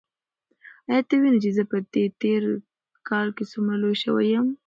[0.89, 2.41] ایا ته وینې چې زه په دې تېر
[3.09, 4.47] کال کې څومره لوی شوی یم؟